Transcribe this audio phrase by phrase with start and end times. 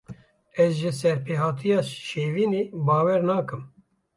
[0.63, 3.61] Ez ji serpêhatiya Şevînê bawer nakim.